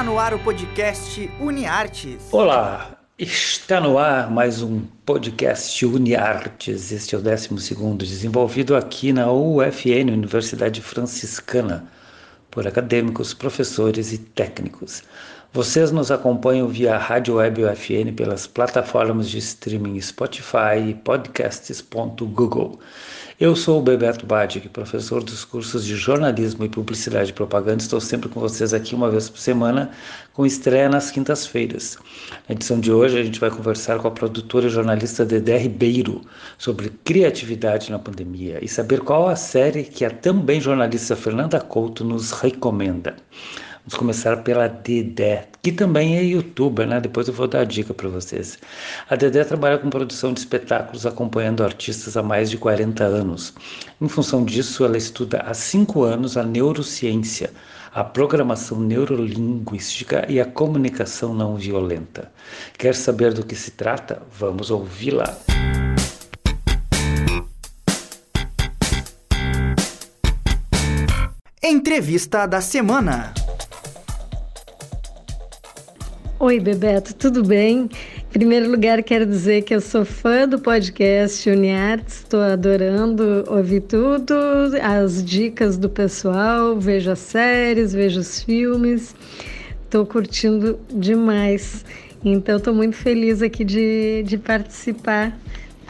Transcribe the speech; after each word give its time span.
Está 0.00 0.10
no 0.10 0.18
ar 0.18 0.32
o 0.32 0.38
podcast 0.38 1.30
UniArtes. 1.38 2.28
Olá, 2.32 2.98
está 3.18 3.82
no 3.82 3.98
ar 3.98 4.30
mais 4.30 4.62
um 4.62 4.80
podcast 5.04 5.84
UniArtes. 5.84 6.90
Este 6.90 7.14
é 7.14 7.18
o 7.18 7.20
12 7.20 7.50
desenvolvido 7.98 8.74
aqui 8.74 9.12
na 9.12 9.30
UFN, 9.30 10.10
Universidade 10.10 10.80
Franciscana, 10.80 11.86
por 12.50 12.66
acadêmicos, 12.66 13.34
professores 13.34 14.10
e 14.10 14.16
técnicos. 14.16 15.02
Vocês 15.52 15.90
nos 15.90 16.12
acompanham 16.12 16.68
via 16.68 16.96
Rádio 16.96 17.34
Web 17.34 17.64
UFN 17.64 18.14
pelas 18.14 18.46
plataformas 18.46 19.28
de 19.28 19.38
streaming 19.38 20.00
Spotify 20.00 20.78
e 20.90 20.94
podcasts.google. 20.94 22.78
Eu 23.40 23.56
sou 23.56 23.80
o 23.80 23.82
Bebeto 23.82 24.24
Badic, 24.24 24.68
professor 24.68 25.24
dos 25.24 25.44
cursos 25.44 25.84
de 25.84 25.96
jornalismo 25.96 26.64
e 26.64 26.68
publicidade 26.68 27.30
e 27.30 27.32
propaganda. 27.32 27.82
Estou 27.82 28.00
sempre 28.00 28.28
com 28.28 28.38
vocês 28.38 28.72
aqui 28.72 28.94
uma 28.94 29.10
vez 29.10 29.28
por 29.28 29.40
semana, 29.40 29.90
com 30.32 30.46
estreia 30.46 30.88
nas 30.88 31.10
quintas-feiras. 31.10 31.98
Na 32.48 32.54
edição 32.54 32.78
de 32.78 32.92
hoje, 32.92 33.18
a 33.18 33.24
gente 33.24 33.40
vai 33.40 33.50
conversar 33.50 33.98
com 33.98 34.06
a 34.06 34.12
produtora 34.12 34.68
e 34.68 34.70
jornalista 34.70 35.24
Dedé 35.24 35.58
Ribeiro 35.58 36.20
sobre 36.58 36.90
criatividade 37.02 37.90
na 37.90 37.98
pandemia 37.98 38.60
e 38.62 38.68
saber 38.68 39.00
qual 39.00 39.26
a 39.26 39.34
série 39.34 39.82
que 39.82 40.04
a 40.04 40.10
também 40.10 40.60
jornalista 40.60 41.16
Fernanda 41.16 41.58
Couto 41.60 42.04
nos 42.04 42.30
recomenda. 42.30 43.16
Vamos 43.90 43.98
começar 43.98 44.36
pela 44.44 44.68
Dedé, 44.68 45.48
que 45.60 45.72
também 45.72 46.16
é 46.16 46.22
youtuber, 46.22 46.86
né? 46.86 47.00
Depois 47.00 47.26
eu 47.26 47.34
vou 47.34 47.48
dar 47.48 47.62
a 47.62 47.64
dica 47.64 47.92
para 47.92 48.08
vocês. 48.08 48.56
A 49.08 49.16
Dedé 49.16 49.42
trabalha 49.42 49.78
com 49.78 49.90
produção 49.90 50.32
de 50.32 50.38
espetáculos 50.38 51.06
acompanhando 51.06 51.64
artistas 51.64 52.16
há 52.16 52.22
mais 52.22 52.48
de 52.48 52.56
40 52.56 53.02
anos. 53.02 53.52
Em 54.00 54.06
função 54.06 54.44
disso, 54.44 54.84
ela 54.84 54.96
estuda 54.96 55.38
há 55.38 55.52
5 55.52 56.04
anos 56.04 56.36
a 56.36 56.44
neurociência, 56.44 57.50
a 57.92 58.04
programação 58.04 58.78
neurolinguística 58.78 60.24
e 60.28 60.38
a 60.38 60.44
comunicação 60.44 61.34
não 61.34 61.56
violenta. 61.56 62.30
Quer 62.78 62.94
saber 62.94 63.34
do 63.34 63.44
que 63.44 63.56
se 63.56 63.72
trata? 63.72 64.22
Vamos 64.38 64.70
ouvi-la. 64.70 65.36
Entrevista 71.60 72.46
da 72.46 72.60
semana. 72.60 73.34
Oi, 76.42 76.58
Bebeto, 76.58 77.14
tudo 77.14 77.44
bem? 77.44 77.80
Em 77.80 78.32
primeiro 78.32 78.70
lugar, 78.70 79.02
quero 79.02 79.26
dizer 79.26 79.60
que 79.60 79.74
eu 79.74 79.80
sou 79.82 80.06
fã 80.06 80.48
do 80.48 80.58
podcast 80.58 81.50
UniArts, 81.50 82.20
estou 82.20 82.40
adorando 82.40 83.44
ouvir 83.46 83.82
tudo, 83.82 84.34
as 84.82 85.22
dicas 85.22 85.76
do 85.76 85.90
pessoal, 85.90 86.80
vejo 86.80 87.10
as 87.10 87.18
séries, 87.18 87.92
vejo 87.92 88.20
os 88.20 88.42
filmes, 88.42 89.14
estou 89.84 90.06
curtindo 90.06 90.80
demais. 90.90 91.84
Então, 92.24 92.56
estou 92.56 92.72
muito 92.72 92.96
feliz 92.96 93.42
aqui 93.42 93.62
de, 93.62 94.22
de 94.22 94.38
participar 94.38 95.38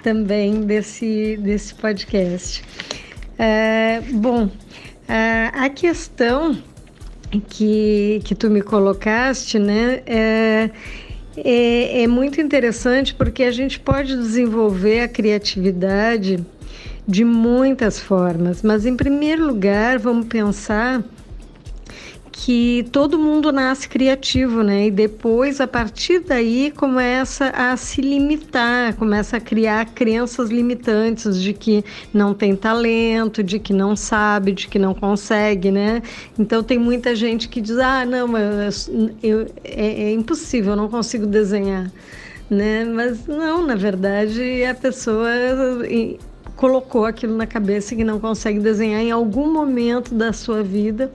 também 0.03 0.63
desse, 0.63 1.37
desse 1.37 1.77
podcast. 1.77 2.65
É, 3.39 4.01
bom, 4.15 4.51
a, 5.09 5.67
a 5.67 5.71
questão 5.71 6.61
que, 7.39 8.21
que 8.25 8.35
tu 8.35 8.51
me 8.51 8.63
colocaste, 8.63 9.59
né? 9.59 10.03
É, 10.07 10.71
é, 11.37 12.03
é 12.03 12.07
muito 12.07 12.41
interessante 12.41 13.15
porque 13.15 13.45
a 13.45 13.53
gente 13.53 13.79
pode 13.79 14.17
desenvolver 14.17 15.01
a 15.03 15.09
criatividade 15.09 16.45
de 17.07 17.25
muitas 17.25 18.01
formas, 18.01 18.63
mas 18.63 18.87
em 18.87 18.97
primeiro 18.97 19.47
lugar, 19.47 19.99
vamos 19.99 20.27
pensar 20.27 21.03
que 22.43 22.89
todo 22.91 23.19
mundo 23.19 23.53
nasce 23.53 23.87
criativo, 23.87 24.63
né? 24.63 24.87
E 24.87 24.91
depois, 24.91 25.61
a 25.61 25.67
partir 25.67 26.21
daí, 26.21 26.73
começa 26.75 27.51
a 27.51 27.77
se 27.77 28.01
limitar, 28.01 28.97
começa 28.97 29.37
a 29.37 29.41
criar 29.41 29.85
crenças 29.85 30.49
limitantes 30.49 31.39
de 31.39 31.53
que 31.53 31.85
não 32.15 32.33
tem 32.33 32.57
talento, 32.57 33.43
de 33.43 33.59
que 33.59 33.75
não 33.75 33.95
sabe, 33.95 34.53
de 34.53 34.69
que 34.69 34.79
não 34.79 34.95
consegue, 34.95 35.71
né? 35.71 36.03
Então 36.39 36.63
tem 36.63 36.79
muita 36.79 37.15
gente 37.15 37.47
que 37.47 37.61
diz: 37.61 37.77
ah, 37.77 38.07
não, 38.07 38.27
mas 38.27 38.91
eu, 39.23 39.47
é, 39.63 40.05
é 40.05 40.13
impossível, 40.13 40.73
eu 40.73 40.77
não 40.77 40.89
consigo 40.89 41.27
desenhar, 41.27 41.93
né? 42.49 42.87
Mas 42.87 43.27
não, 43.27 43.67
na 43.67 43.75
verdade, 43.75 44.65
a 44.65 44.75
pessoa 44.75 45.29
colocou 46.57 47.05
aquilo 47.05 47.37
na 47.37 47.47
cabeça 47.47 47.95
que 47.95 48.03
não 48.05 48.19
consegue 48.19 48.61
desenhar 48.61 49.03
em 49.03 49.11
algum 49.11 49.53
momento 49.53 50.15
da 50.15 50.33
sua 50.33 50.63
vida 50.63 51.13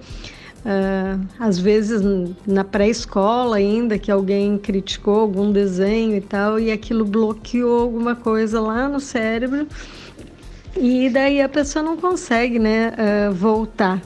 Uh, 0.66 1.24
às 1.38 1.60
vezes 1.60 2.02
na 2.48 2.64
pré-escola 2.64 3.58
ainda 3.58 4.00
que 4.00 4.12
alguém 4.12 4.58
criticou 4.58 5.20
algum 5.20 5.52
desenho 5.52 6.16
e 6.16 6.22
tal 6.22 6.60
e 6.60 6.72
aquilo 6.72 7.06
bloqueou 7.06 7.82
alguma 7.82 8.16
coisa 8.16 8.60
lá 8.60 8.90
no 8.90 9.00
cérebro 9.00 9.68
e 10.76 11.08
daí 11.08 11.40
a 11.40 11.48
pessoa 11.48 11.84
não 11.84 11.96
consegue 11.96 12.58
né 12.58 12.94
uh, 12.98 13.32
voltar 13.32 14.02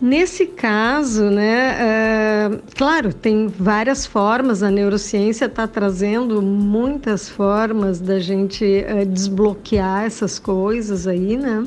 Nesse 0.00 0.46
caso, 0.46 1.24
né, 1.24 1.76
uh, 1.76 2.62
claro, 2.74 3.12
tem 3.12 3.48
várias 3.48 4.06
formas, 4.06 4.62
a 4.62 4.70
neurociência 4.70 5.44
está 5.44 5.68
trazendo 5.68 6.40
muitas 6.40 7.28
formas 7.28 8.00
da 8.00 8.18
gente 8.18 8.64
desbloquear 9.08 10.04
essas 10.06 10.38
coisas 10.38 11.06
aí, 11.06 11.36
né? 11.36 11.64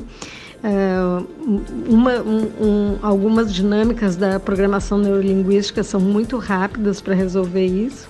Uma, 1.86 2.22
um, 2.22 2.50
um, 2.58 2.98
algumas 3.02 3.52
dinâmicas 3.52 4.16
da 4.16 4.40
programação 4.40 4.96
neurolinguística 4.96 5.82
são 5.82 6.00
muito 6.00 6.38
rápidas 6.38 7.02
para 7.02 7.14
resolver 7.14 7.66
isso, 7.66 8.08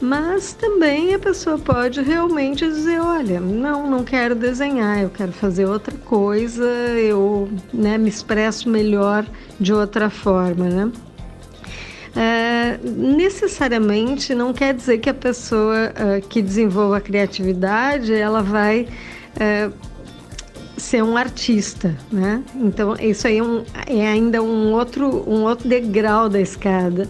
mas 0.00 0.52
também 0.52 1.14
a 1.14 1.18
pessoa 1.18 1.58
pode 1.58 2.00
realmente 2.02 2.64
dizer, 2.64 3.00
olha, 3.00 3.40
não, 3.40 3.90
não 3.90 4.04
quero 4.04 4.34
desenhar, 4.36 5.02
eu 5.02 5.10
quero 5.10 5.32
fazer 5.32 5.66
outra 5.66 5.96
coisa, 6.04 6.64
eu 6.64 7.48
né, 7.72 7.98
me 7.98 8.08
expresso 8.08 8.68
melhor 8.68 9.26
de 9.58 9.72
outra 9.72 10.08
forma, 10.08 10.68
né? 10.68 10.92
É, 12.14 12.78
necessariamente 12.82 14.34
não 14.34 14.54
quer 14.54 14.72
dizer 14.72 14.98
que 14.98 15.10
a 15.10 15.14
pessoa 15.14 15.92
uh, 15.92 16.26
que 16.26 16.40
desenvolva 16.40 16.96
a 16.96 17.00
criatividade 17.00 18.10
ela 18.14 18.42
vai 18.42 18.88
uh, 19.36 19.72
ser 20.76 21.02
um 21.02 21.16
artista, 21.16 21.96
né? 22.12 22.42
Então 22.54 22.94
isso 22.96 23.26
aí 23.26 23.38
é, 23.38 23.42
um, 23.42 23.64
é, 23.86 24.06
ainda 24.06 24.42
um 24.42 24.72
outro, 24.72 25.24
um 25.28 25.42
outro 25.42 25.68
degrau 25.68 26.28
da 26.28 26.40
escada. 26.40 27.08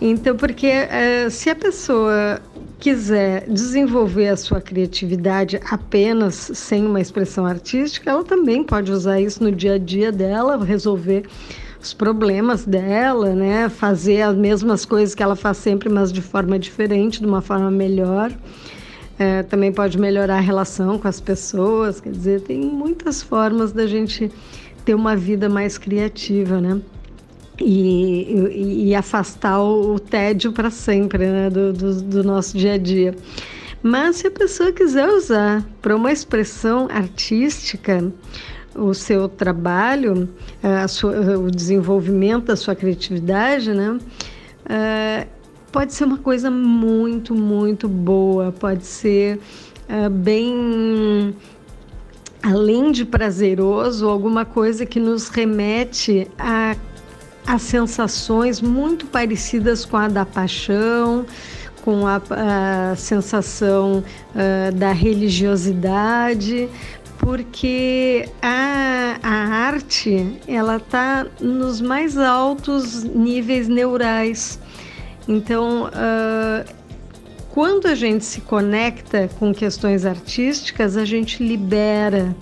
Então, 0.00 0.36
porque 0.36 0.68
uh, 0.68 1.30
se 1.30 1.48
a 1.48 1.54
pessoa 1.54 2.40
quiser 2.80 3.48
desenvolver 3.48 4.28
a 4.28 4.36
sua 4.36 4.60
criatividade 4.60 5.60
apenas 5.70 6.34
sem 6.34 6.84
uma 6.84 7.00
expressão 7.00 7.46
artística, 7.46 8.10
ela 8.10 8.24
também 8.24 8.64
pode 8.64 8.90
usar 8.90 9.20
isso 9.20 9.44
no 9.44 9.52
dia 9.52 9.74
a 9.74 9.78
dia 9.78 10.10
dela, 10.10 10.62
resolver 10.64 11.24
os 11.80 11.94
problemas 11.94 12.64
dela, 12.64 13.30
né? 13.34 13.68
Fazer 13.68 14.22
as 14.22 14.36
mesmas 14.36 14.84
coisas 14.84 15.14
que 15.14 15.22
ela 15.22 15.36
faz 15.36 15.58
sempre, 15.58 15.88
mas 15.88 16.12
de 16.12 16.20
forma 16.20 16.58
diferente, 16.58 17.20
de 17.20 17.26
uma 17.26 17.40
forma 17.40 17.70
melhor. 17.70 18.32
É, 19.22 19.44
também 19.44 19.70
pode 19.70 20.00
melhorar 20.00 20.38
a 20.38 20.40
relação 20.40 20.98
com 20.98 21.06
as 21.06 21.20
pessoas, 21.20 22.00
quer 22.00 22.10
dizer, 22.10 22.40
tem 22.40 22.60
muitas 22.60 23.22
formas 23.22 23.70
da 23.70 23.86
gente 23.86 24.28
ter 24.84 24.96
uma 24.96 25.14
vida 25.14 25.48
mais 25.48 25.78
criativa, 25.78 26.60
né? 26.60 26.80
E, 27.60 28.32
e, 28.50 28.88
e 28.88 28.94
afastar 28.96 29.60
o, 29.60 29.94
o 29.94 30.00
tédio 30.00 30.50
para 30.50 30.70
sempre 30.70 31.26
né? 31.26 31.48
Do, 31.48 31.72
do, 31.72 32.02
do 32.02 32.24
nosso 32.24 32.58
dia 32.58 32.72
a 32.72 32.78
dia. 32.78 33.14
Mas 33.80 34.16
se 34.16 34.26
a 34.26 34.30
pessoa 34.30 34.72
quiser 34.72 35.08
usar 35.08 35.64
para 35.80 35.94
uma 35.94 36.10
expressão 36.10 36.88
artística, 36.90 38.12
o 38.74 38.92
seu 38.92 39.28
trabalho, 39.28 40.28
sua, 40.88 41.38
o 41.38 41.48
desenvolvimento 41.48 42.46
da 42.46 42.56
sua 42.56 42.74
criatividade, 42.74 43.72
né? 43.72 43.90
Uh, 43.92 45.41
pode 45.72 45.94
ser 45.94 46.04
uma 46.04 46.18
coisa 46.18 46.50
muito, 46.50 47.34
muito 47.34 47.88
boa, 47.88 48.52
pode 48.52 48.84
ser 48.84 49.40
uh, 49.88 50.10
bem 50.10 51.34
além 52.42 52.92
de 52.92 53.04
prazeroso, 53.04 54.08
alguma 54.08 54.44
coisa 54.44 54.84
que 54.84 55.00
nos 55.00 55.28
remete 55.28 56.28
a, 56.38 56.76
a 57.46 57.58
sensações 57.58 58.60
muito 58.60 59.06
parecidas 59.06 59.84
com 59.84 59.96
a 59.96 60.08
da 60.08 60.26
paixão, 60.26 61.24
com 61.84 62.06
a, 62.06 62.20
a 62.30 62.96
sensação 62.96 64.04
uh, 64.34 64.72
da 64.74 64.92
religiosidade, 64.92 66.68
porque 67.18 68.28
a, 68.42 69.18
a 69.22 69.34
arte 69.68 70.36
ela 70.48 70.76
está 70.76 71.24
nos 71.40 71.80
mais 71.80 72.18
altos 72.18 73.04
níveis 73.04 73.68
neurais. 73.68 74.58
Então, 75.28 75.86
uh, 75.86 76.72
quando 77.50 77.86
a 77.86 77.94
gente 77.94 78.24
se 78.24 78.40
conecta 78.40 79.28
com 79.38 79.52
questões 79.52 80.06
artísticas, 80.06 80.96
a 80.96 81.04
gente 81.04 81.42
libera 81.42 82.34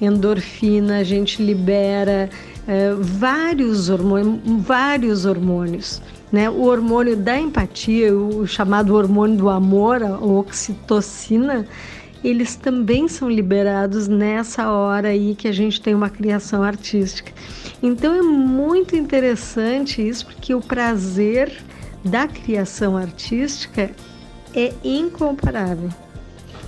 endorfina, 0.00 0.98
a 0.98 1.04
gente 1.04 1.42
libera 1.42 2.28
é, 2.66 2.92
vários 2.94 3.88
hormônios, 3.88 4.40
vários 4.62 5.24
hormônios. 5.24 6.02
Né? 6.30 6.50
O 6.50 6.62
hormônio 6.62 7.16
da 7.16 7.38
empatia, 7.38 8.14
o 8.14 8.46
chamado 8.46 8.94
hormônio 8.94 9.36
do 9.36 9.48
amor, 9.48 10.02
a 10.02 10.18
oxitocina, 10.18 11.66
eles 12.24 12.54
também 12.54 13.08
são 13.08 13.30
liberados 13.30 14.08
nessa 14.08 14.70
hora 14.70 15.08
aí 15.08 15.34
que 15.34 15.48
a 15.48 15.52
gente 15.52 15.80
tem 15.80 15.94
uma 15.94 16.08
criação 16.08 16.62
artística. 16.62 17.32
Então 17.82 18.14
é 18.14 18.22
muito 18.22 18.94
interessante 18.96 20.06
isso, 20.06 20.26
porque 20.26 20.54
o 20.54 20.60
prazer 20.60 21.52
da 22.04 22.26
criação 22.26 22.96
artística 22.96 23.90
é 24.54 24.72
incomparável. 24.84 25.88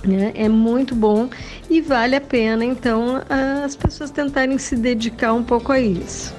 Né? 0.03 0.31
É 0.35 0.47
muito 0.47 0.93
bom 0.93 1.29
e 1.69 1.81
vale 1.81 2.15
a 2.15 2.21
pena, 2.21 2.63
então, 2.63 3.21
as 3.63 3.75
pessoas 3.75 4.11
tentarem 4.11 4.57
se 4.57 4.75
dedicar 4.75 5.33
um 5.33 5.43
pouco 5.43 5.71
a 5.71 5.79
isso. 5.79 6.33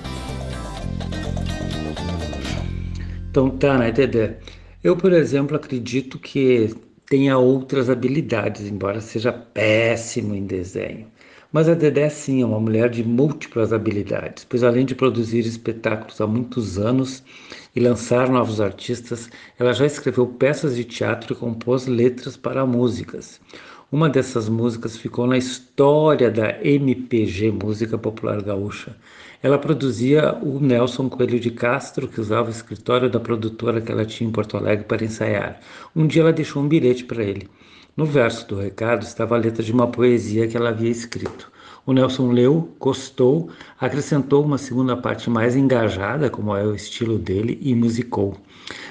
Então 3.30 3.50
tá, 3.50 3.76
né, 3.76 3.90
Dedé? 3.90 4.38
Eu, 4.82 4.96
por 4.96 5.12
exemplo, 5.12 5.56
acredito 5.56 6.18
que 6.18 6.74
tenha 7.06 7.36
outras 7.38 7.90
habilidades, 7.90 8.66
embora 8.66 9.00
seja 9.00 9.32
péssimo 9.32 10.34
em 10.34 10.46
desenho. 10.46 11.08
Mas 11.52 11.68
a 11.68 11.74
Dedé 11.74 12.08
sim 12.08 12.42
é 12.42 12.46
uma 12.46 12.60
mulher 12.60 12.90
de 12.90 13.04
múltiplas 13.04 13.72
habilidades, 13.72 14.44
pois 14.44 14.64
além 14.64 14.84
de 14.84 14.94
produzir 14.94 15.40
espetáculos 15.40 16.20
há 16.20 16.26
muitos 16.26 16.78
anos 16.78 17.22
e 17.74 17.80
lançar 17.80 18.28
novos 18.28 18.60
artistas, 18.60 19.30
ela 19.58 19.72
já 19.72 19.86
escreveu 19.86 20.26
peças 20.26 20.74
de 20.74 20.84
teatro 20.84 21.32
e 21.32 21.36
compôs 21.36 21.86
letras 21.86 22.36
para 22.36 22.66
músicas. 22.66 23.40
Uma 23.92 24.08
dessas 24.08 24.48
músicas 24.48 24.96
ficou 24.96 25.28
na 25.28 25.38
história 25.38 26.28
da 26.28 26.60
MPG, 26.60 27.52
Música 27.52 27.96
Popular 27.96 28.42
Gaúcha. 28.42 28.96
Ela 29.40 29.58
produzia 29.58 30.34
o 30.42 30.58
Nelson 30.58 31.08
Coelho 31.08 31.38
de 31.38 31.52
Castro, 31.52 32.08
que 32.08 32.20
usava 32.20 32.48
o 32.48 32.50
escritório 32.50 33.08
da 33.08 33.20
produtora 33.20 33.80
que 33.80 33.92
ela 33.92 34.04
tinha 34.04 34.28
em 34.28 34.32
Porto 34.32 34.56
Alegre 34.56 34.86
para 34.86 35.04
ensaiar. 35.04 35.60
Um 35.94 36.08
dia 36.08 36.22
ela 36.22 36.32
deixou 36.32 36.60
um 36.64 36.68
bilhete 36.68 37.04
para 37.04 37.22
ele. 37.22 37.48
No 37.96 38.04
verso 38.04 38.46
do 38.46 38.56
recado 38.56 39.02
estava 39.02 39.36
a 39.36 39.38
letra 39.38 39.62
de 39.62 39.72
uma 39.72 39.86
poesia 39.86 40.46
que 40.46 40.54
ela 40.54 40.68
havia 40.68 40.90
escrito. 40.90 41.50
O 41.86 41.94
Nelson 41.94 42.30
leu, 42.30 42.76
gostou, 42.78 43.48
acrescentou 43.80 44.44
uma 44.44 44.58
segunda 44.58 44.94
parte 44.94 45.30
mais 45.30 45.56
engajada, 45.56 46.28
como 46.28 46.54
é 46.54 46.62
o 46.62 46.74
estilo 46.74 47.18
dele, 47.18 47.58
e 47.62 47.74
musicou. 47.74 48.36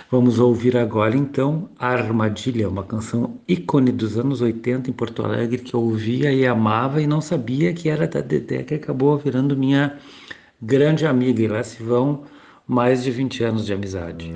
Vamos 0.10 0.40
ouvir 0.40 0.75
agora 0.75 1.16
então 1.16 1.69
Armadilha, 1.78 2.68
uma 2.68 2.84
canção 2.84 3.38
ícone 3.48 3.92
dos 3.92 4.18
anos 4.18 4.42
80 4.42 4.90
em 4.90 4.94
Porto 4.94 5.24
Alegre 5.24 5.60
que 5.60 5.75
eu 5.75 5.81
ouvia 5.81 6.31
e 6.31 6.48
amava 6.48 7.00
e 7.00 7.06
não 7.06 7.22
sabia 7.22 7.74
que 7.74 7.90
era 7.90 8.08
da 8.08 8.22
Dedé, 8.22 8.63
que 8.63 8.74
acabou 8.74 9.16
virando 9.19 9.56
minha 9.56 10.00
grande 10.60 11.06
amiga. 11.06 11.44
E 11.44 11.48
lá 11.48 11.62
se 11.62 11.84
vão 11.84 12.24
mais 12.68 13.04
de 13.04 13.12
20 13.12 13.44
anos 13.44 13.66
de 13.68 13.74
amizade. 13.74 14.34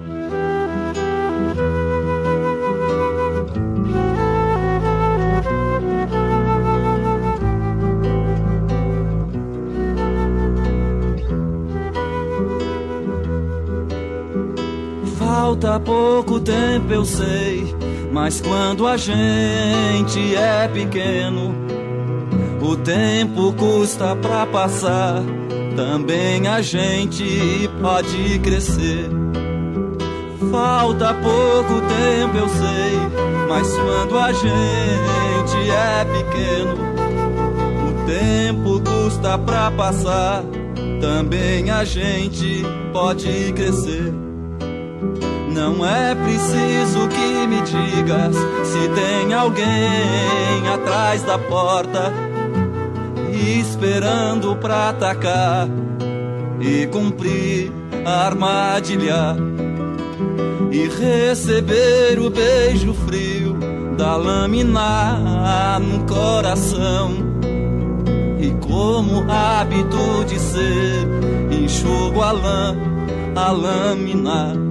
Falta 15.59 15.77
pouco 15.81 16.39
tempo, 16.39 16.93
eu 16.93 17.03
sei. 17.03 17.75
Mas 18.13 18.39
quando 18.39 18.87
a 18.87 18.95
gente 18.95 20.33
é 20.33 20.69
pequeno, 20.69 21.53
o 22.61 22.77
tempo 22.77 23.51
custa 23.51 24.15
pra 24.15 24.45
passar. 24.45 25.21
Também 25.75 26.47
a 26.47 26.61
gente 26.61 27.69
pode 27.81 28.39
crescer. 28.39 29.09
Falta 30.49 31.13
pouco 31.15 31.81
tempo, 31.89 32.37
eu 32.37 32.47
sei. 32.47 33.49
Mas 33.49 33.69
quando 33.75 34.17
a 34.17 34.31
gente 34.31 35.71
é 35.71 36.05
pequeno, 36.05 36.77
o 37.89 38.05
tempo 38.07 38.79
custa 38.79 39.37
pra 39.37 39.69
passar. 39.71 40.41
Também 41.01 41.69
a 41.69 41.83
gente 41.83 42.63
pode 42.93 43.51
crescer. 43.51 44.08
Não 45.69 45.85
é 45.85 46.15
preciso 46.15 47.07
que 47.09 47.47
me 47.47 47.61
digas 47.61 48.35
se 48.65 48.89
tem 48.89 49.31
alguém 49.35 50.67
atrás 50.67 51.21
da 51.21 51.37
porta 51.37 52.11
esperando 53.31 54.55
pra 54.55 54.89
atacar 54.89 55.67
e 56.59 56.87
cumprir 56.87 57.71
a 58.03 58.25
armadilha 58.25 59.37
e 60.71 60.87
receber 60.87 62.19
o 62.19 62.31
beijo 62.31 62.95
frio 63.05 63.55
da 63.95 64.15
lâmina 64.15 65.77
no 65.79 66.03
coração. 66.11 67.11
E 68.39 68.49
como 68.65 69.31
hábito 69.31 70.25
de 70.25 70.39
ser 70.39 71.07
enxugo 71.51 72.23
a 72.23 72.31
lã 72.31 72.75
a 73.35 73.51
lâmina 73.51 74.68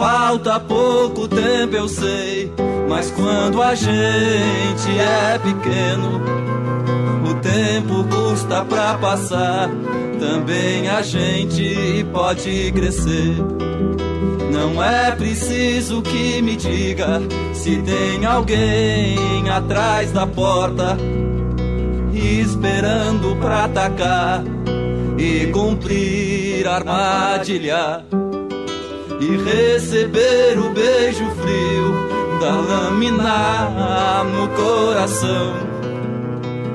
Falta 0.00 0.58
pouco 0.58 1.28
tempo, 1.28 1.76
eu 1.76 1.86
sei. 1.86 2.50
Mas 2.88 3.10
quando 3.10 3.60
a 3.60 3.74
gente 3.74 4.88
é 4.98 5.38
pequeno, 5.38 6.22
o 7.28 7.34
tempo 7.34 8.04
custa 8.04 8.64
pra 8.64 8.96
passar. 8.96 9.68
Também 10.18 10.88
a 10.88 11.02
gente 11.02 12.06
pode 12.14 12.72
crescer. 12.72 13.36
Não 14.50 14.82
é 14.82 15.10
preciso 15.10 16.00
que 16.00 16.40
me 16.40 16.56
diga 16.56 17.20
se 17.52 17.76
tem 17.82 18.24
alguém 18.24 19.50
atrás 19.50 20.12
da 20.12 20.26
porta, 20.26 20.96
esperando 22.14 23.36
pra 23.36 23.64
atacar 23.64 24.42
e 25.18 25.46
cumprir 25.48 26.66
armadilha 26.66 28.02
e 29.20 29.36
receber 29.36 30.58
o 30.58 30.70
beijo 30.70 31.26
frio 31.42 32.40
da 32.40 32.52
lâmina 32.52 34.24
no 34.24 34.48
coração. 34.48 35.52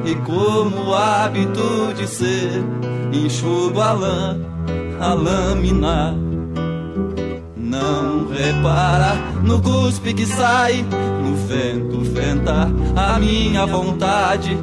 E 0.06 0.14
como 0.18 0.94
hábito 0.94 1.94
de 1.96 2.08
ser, 2.08 2.64
enxugo 3.12 3.82
a 3.82 3.92
lã, 3.94 4.38
a 5.00 5.14
lâmina. 5.14 6.16
Não 7.58 8.28
repara 8.28 9.16
no 9.44 9.60
cuspe 9.60 10.14
que 10.14 10.26
sai, 10.28 10.86
no 11.24 11.36
vento 11.48 12.02
venta 12.02 12.70
a 12.96 13.20
minha 13.20 13.66
vontade. 13.66 14.56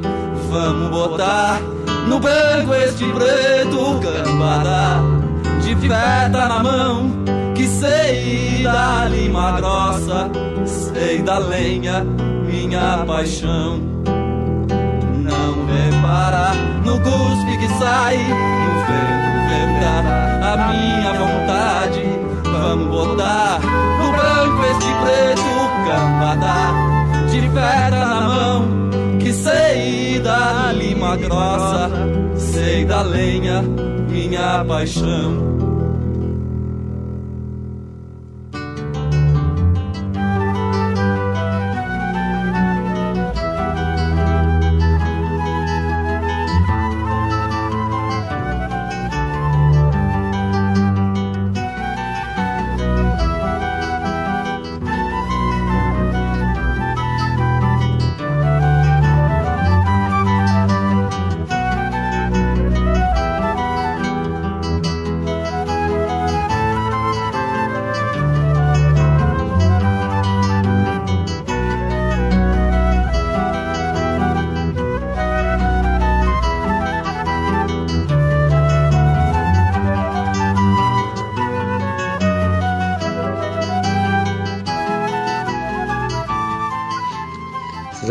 Vamos 0.49 0.89
botar 0.89 1.59
no 2.07 2.19
branco 2.19 2.73
este 2.75 3.05
preto 3.05 3.99
cambada 4.01 5.01
de 5.61 5.75
feta 5.75 6.47
na 6.47 6.63
mão 6.63 7.32
que 7.53 7.67
sei 7.67 8.63
da 8.63 9.05
lima 9.05 9.51
grossa, 9.53 10.29
sei 10.65 11.21
da 11.21 11.37
lenha, 11.37 12.03
minha 12.03 13.03
paixão. 13.05 13.79
Não 15.15 15.65
repara 15.65 16.53
no 16.83 16.99
cuspe 16.99 17.57
que 17.59 17.67
sai, 17.79 18.17
no 18.17 18.73
vento 18.87 19.33
venta 19.49 19.95
a 20.51 20.73
minha 20.73 21.13
vontade. 21.13 22.03
Vamos 22.43 22.87
botar 22.87 23.59
no 23.59 24.11
branco 24.11 24.65
este 24.71 24.91
preto 25.03 25.53
cambada 25.85 26.93
de 27.29 27.41
fera 27.49 28.05
na 28.05 28.21
mão, 28.21 28.65
que 29.19 29.31
sei 29.31 30.19
da 30.19 30.71
lima 30.73 31.15
grossa, 31.17 31.89
sei 32.35 32.85
da 32.85 33.01
lenha, 33.01 33.61
minha 33.61 34.63
paixão. 34.65 35.62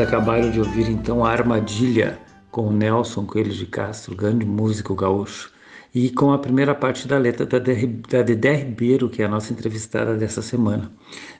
Acabaram 0.02 0.50
de 0.50 0.58
ouvir 0.58 0.90
então 0.90 1.24
a 1.24 1.30
Armadilha 1.30 2.18
com 2.50 2.68
o 2.68 2.72
Nelson 2.72 3.24
Coelho 3.24 3.52
de 3.52 3.66
Castro, 3.66 4.14
grande 4.14 4.44
músico 4.44 4.94
gaúcho, 4.94 5.50
e 5.94 6.10
com 6.10 6.32
a 6.32 6.38
primeira 6.38 6.74
parte 6.74 7.06
da 7.06 7.18
letra 7.18 7.44
da 7.44 7.58
Dedé 7.58 8.54
Ribeiro, 8.54 9.08
que 9.08 9.22
é 9.22 9.26
a 9.26 9.28
nossa 9.28 9.52
entrevistada 9.52 10.16
dessa 10.16 10.40
semana. 10.40 10.90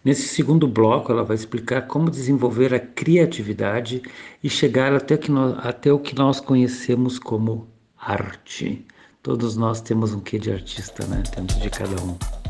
Nesse 0.04 0.28
segundo 0.28 0.68
bloco, 0.68 1.10
ela 1.10 1.24
vai 1.24 1.36
explicar 1.36 1.82
como 1.82 2.10
desenvolver 2.10 2.74
a 2.74 2.80
criatividade 2.80 4.02
e 4.42 4.50
chegar 4.50 4.94
até, 4.94 5.16
que 5.16 5.30
nós, 5.30 5.56
até 5.64 5.92
o 5.92 5.98
que 5.98 6.14
nós 6.14 6.40
conhecemos 6.40 7.18
como 7.18 7.68
arte. 7.98 8.86
Todos 9.22 9.56
nós 9.56 9.80
temos 9.80 10.12
um 10.12 10.20
quê 10.20 10.38
de 10.38 10.52
artista, 10.52 11.06
né? 11.06 11.22
Dentro 11.34 11.58
de 11.58 11.70
cada 11.70 12.02
um. 12.02 12.41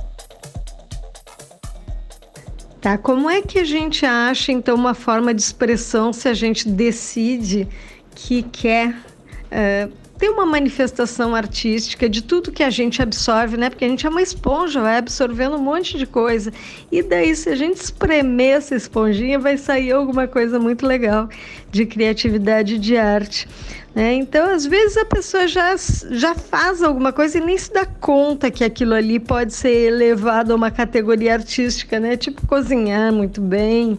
Tá, 2.82 2.98
como 2.98 3.30
é 3.30 3.40
que 3.40 3.60
a 3.60 3.64
gente 3.64 4.04
acha 4.04 4.50
então 4.50 4.74
uma 4.74 4.92
forma 4.92 5.32
de 5.32 5.40
expressão 5.40 6.12
se 6.12 6.28
a 6.28 6.34
gente 6.34 6.68
decide 6.68 7.68
que 8.12 8.42
quer 8.42 8.88
uh, 8.90 9.92
ter 10.22 10.30
uma 10.30 10.46
manifestação 10.46 11.34
artística 11.34 12.08
de 12.08 12.22
tudo 12.22 12.52
que 12.52 12.62
a 12.62 12.70
gente 12.70 13.02
absorve, 13.02 13.56
né? 13.56 13.68
Porque 13.68 13.84
a 13.84 13.88
gente 13.88 14.06
é 14.06 14.08
uma 14.08 14.22
esponja, 14.22 14.80
vai 14.80 14.96
absorvendo 14.96 15.56
um 15.56 15.60
monte 15.60 15.98
de 15.98 16.06
coisa. 16.06 16.52
E 16.92 17.02
daí, 17.02 17.34
se 17.34 17.48
a 17.48 17.56
gente 17.56 17.78
espremer 17.78 18.58
essa 18.58 18.76
esponjinha, 18.76 19.36
vai 19.40 19.58
sair 19.58 19.90
alguma 19.90 20.28
coisa 20.28 20.60
muito 20.60 20.86
legal 20.86 21.28
de 21.72 21.84
criatividade 21.86 22.78
de 22.78 22.96
arte. 22.96 23.48
Né? 23.92 24.14
Então, 24.14 24.48
às 24.48 24.64
vezes 24.64 24.96
a 24.96 25.04
pessoa 25.04 25.48
já, 25.48 25.74
já 26.12 26.36
faz 26.36 26.84
alguma 26.84 27.12
coisa 27.12 27.38
e 27.38 27.40
nem 27.40 27.58
se 27.58 27.72
dá 27.72 27.84
conta 27.84 28.48
que 28.48 28.62
aquilo 28.62 28.94
ali 28.94 29.18
pode 29.18 29.52
ser 29.52 29.88
elevado 29.88 30.52
a 30.52 30.54
uma 30.54 30.70
categoria 30.70 31.32
artística, 31.32 31.98
né? 31.98 32.16
Tipo 32.16 32.46
cozinhar 32.46 33.12
muito 33.12 33.40
bem, 33.40 33.98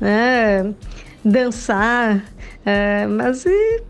né? 0.00 0.74
dançar, 1.24 2.22
é, 2.66 3.06
mas 3.06 3.46
e, 3.46 3.82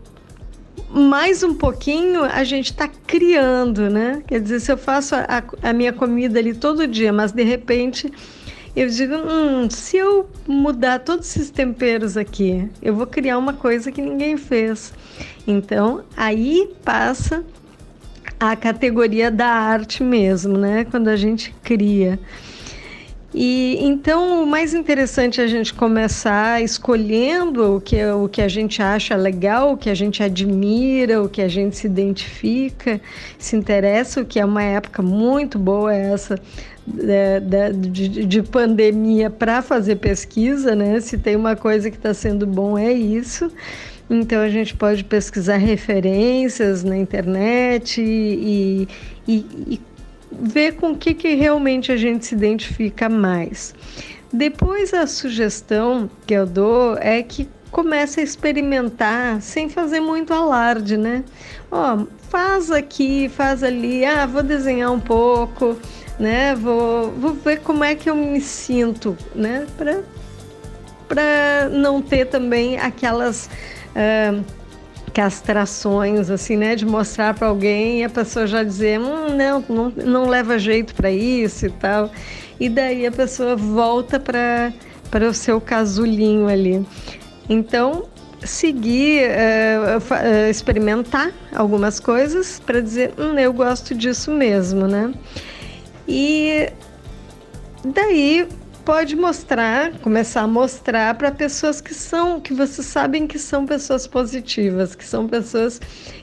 mais 0.95 1.43
um 1.43 1.53
pouquinho 1.53 2.23
a 2.23 2.43
gente 2.45 2.71
está 2.71 2.87
criando, 2.87 3.89
né? 3.89 4.23
Quer 4.25 4.39
dizer, 4.39 4.61
se 4.61 4.71
eu 4.71 4.77
faço 4.77 5.13
a, 5.15 5.43
a 5.61 5.73
minha 5.73 5.91
comida 5.91 6.39
ali 6.39 6.53
todo 6.53 6.87
dia, 6.87 7.11
mas 7.11 7.33
de 7.33 7.43
repente 7.43 8.11
eu 8.75 8.87
digo, 8.87 9.15
hum, 9.15 9.69
se 9.69 9.97
eu 9.97 10.29
mudar 10.47 10.99
todos 10.99 11.29
esses 11.29 11.49
temperos 11.49 12.17
aqui, 12.17 12.69
eu 12.81 12.95
vou 12.95 13.07
criar 13.07 13.37
uma 13.37 13.53
coisa 13.53 13.91
que 13.91 14.01
ninguém 14.01 14.37
fez. 14.37 14.93
Então, 15.45 16.03
aí 16.15 16.69
passa 16.83 17.43
a 18.39 18.55
categoria 18.55 19.31
da 19.31 19.47
arte 19.47 20.03
mesmo, 20.03 20.57
né? 20.57 20.85
Quando 20.85 21.07
a 21.07 21.15
gente 21.15 21.53
cria. 21.63 22.19
E 23.37 23.77
então 23.81 24.43
o 24.43 24.47
mais 24.47 24.73
interessante 24.73 25.41
é 25.41 25.43
a 25.43 25.47
gente 25.47 25.73
começar 25.73 26.63
escolhendo 26.63 27.75
o 27.75 27.81
que, 27.81 28.01
o 28.05 28.29
que 28.29 28.41
a 28.41 28.47
gente 28.47 28.81
acha 28.81 29.13
legal, 29.13 29.73
o 29.73 29.77
que 29.77 29.89
a 29.89 29.93
gente 29.93 30.23
admira, 30.23 31.21
o 31.21 31.27
que 31.27 31.41
a 31.41 31.47
gente 31.49 31.75
se 31.75 31.85
identifica, 31.85 33.01
se 33.37 33.57
interessa, 33.57 34.21
o 34.21 34.25
que 34.25 34.39
é 34.39 34.45
uma 34.45 34.63
época 34.63 35.01
muito 35.01 35.59
boa 35.59 35.93
essa 35.93 36.39
de, 36.87 37.89
de, 37.89 38.25
de 38.25 38.41
pandemia 38.41 39.29
para 39.29 39.61
fazer 39.61 39.97
pesquisa, 39.97 40.73
né? 40.73 41.01
Se 41.01 41.17
tem 41.17 41.35
uma 41.35 41.57
coisa 41.57 41.91
que 41.91 41.97
está 41.97 42.13
sendo 42.13 42.47
bom 42.47 42.77
é 42.77 42.93
isso. 42.93 43.51
Então 44.09 44.39
a 44.41 44.49
gente 44.49 44.73
pode 44.73 45.03
pesquisar 45.03 45.57
referências 45.57 46.85
na 46.85 46.95
internet 46.95 48.01
e, 48.01 48.87
e, 49.27 49.45
e 49.67 49.94
ver 50.39 50.75
com 50.75 50.91
o 50.91 50.97
que, 50.97 51.13
que 51.13 51.35
realmente 51.35 51.91
a 51.91 51.97
gente 51.97 52.25
se 52.25 52.35
identifica 52.35 53.09
mais. 53.09 53.73
Depois 54.31 54.93
a 54.93 55.07
sugestão 55.07 56.09
que 56.25 56.33
eu 56.33 56.45
dou 56.45 56.97
é 56.97 57.23
que 57.23 57.47
comece 57.71 58.21
a 58.21 58.23
experimentar 58.23 59.41
sem 59.41 59.69
fazer 59.69 59.99
muito 59.99 60.33
alarde, 60.33 60.97
né? 60.97 61.23
Ó, 61.71 62.05
faz 62.29 62.71
aqui, 62.71 63.29
faz 63.29 63.63
ali, 63.63 64.05
ah, 64.05 64.25
vou 64.25 64.41
desenhar 64.41 64.91
um 64.91 64.99
pouco, 64.99 65.77
né? 66.19 66.55
Vou, 66.55 67.11
vou 67.11 67.33
ver 67.33 67.59
como 67.61 67.83
é 67.83 67.95
que 67.95 68.09
eu 68.09 68.15
me 68.15 68.39
sinto, 68.39 69.17
né? 69.33 69.67
Para 71.07 71.69
não 71.69 72.01
ter 72.01 72.25
também 72.25 72.77
aquelas 72.77 73.49
uh, 73.91 74.43
castrações, 75.15 76.29
assim, 76.29 76.57
né? 76.57 76.75
De 76.75 76.85
mostrar 76.85 77.33
para 77.33 77.47
alguém 77.47 78.01
e 78.01 78.03
a 78.03 78.09
pessoa 78.09 78.45
já 78.45 78.61
dizer, 78.61 78.99
hum, 78.99 79.33
não, 79.33 79.63
não, 79.67 79.89
não 79.89 80.27
leva 80.27 80.59
jeito 80.59 80.93
para 80.93 81.09
isso 81.09 81.67
e 81.67 81.69
tal. 81.71 82.11
E 82.59 82.67
daí 82.67 83.07
a 83.07 83.11
pessoa 83.11 83.55
volta 83.55 84.19
para 84.19 84.73
o 85.27 85.33
seu 85.33 85.61
casulinho 85.61 86.49
ali. 86.49 86.85
Então, 87.47 88.03
seguir, 88.43 89.29
uh, 89.29 89.97
uh, 89.99 90.49
experimentar 90.49 91.31
algumas 91.55 91.97
coisas 91.97 92.59
para 92.59 92.81
dizer, 92.81 93.13
hum, 93.17 93.39
eu 93.39 93.53
gosto 93.53 93.95
disso 93.95 94.31
mesmo, 94.31 94.85
né? 94.85 95.13
E 96.05 96.69
daí 97.85 98.49
pode 98.85 99.15
mostrar, 99.15 99.93
começar 99.99 100.41
a 100.41 100.47
mostrar 100.47 101.15
para 101.15 101.31
pessoas 101.31 101.81
que 101.81 101.93
são, 101.93 102.39
que 102.39 102.53
vocês 102.53 102.85
sabem 102.85 103.25
que 103.25 103.39
são 103.39 103.65
pessoas 103.65 104.05
positivas, 104.05 104.93
que 104.93 105.03
são 105.03 105.27
pessoas 105.27 105.81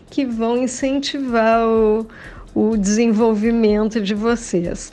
que 0.08 0.24
vão 0.24 0.56
incentivar 0.56 1.66
o, 1.66 2.06
o 2.54 2.76
desenvolvimento 2.76 4.00
de 4.00 4.14
vocês. 4.14 4.92